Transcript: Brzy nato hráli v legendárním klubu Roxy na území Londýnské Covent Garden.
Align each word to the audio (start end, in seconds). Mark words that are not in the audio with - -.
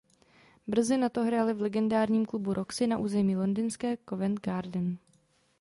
Brzy 0.67 0.97
nato 0.97 1.23
hráli 1.23 1.53
v 1.53 1.61
legendárním 1.61 2.25
klubu 2.25 2.53
Roxy 2.53 2.87
na 2.87 2.97
území 2.97 3.35
Londýnské 3.35 3.97
Covent 4.09 4.39
Garden. 4.45 4.97